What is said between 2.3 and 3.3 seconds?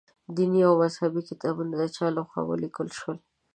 ولیکل شول.